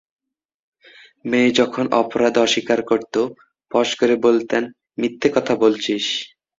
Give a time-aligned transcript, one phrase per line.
[1.25, 3.15] মেয়ে যখন অপরাধ অস্বীকার করত,
[3.71, 4.63] ফস করে বলতেন,
[4.97, 6.05] মিথ্যে কথা বলছিস।